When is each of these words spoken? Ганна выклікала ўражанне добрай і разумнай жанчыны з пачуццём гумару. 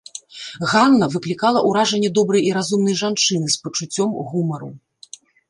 Ганна 0.69 1.09
выклікала 1.15 1.59
ўражанне 1.71 2.09
добрай 2.21 2.41
і 2.49 2.55
разумнай 2.57 2.95
жанчыны 3.03 3.47
з 3.53 3.57
пачуццём 3.67 4.09
гумару. 4.33 4.69